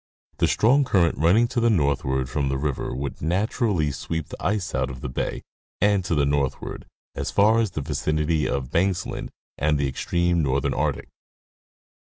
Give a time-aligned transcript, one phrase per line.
[0.39, 4.73] The strong current running to the northward from the river would naturally sweep the ice
[4.73, 5.43] out of the bay
[5.79, 9.29] and to the northward, as far as the vicinity of Banksland
[9.59, 11.09] and the extreme northern Arctic.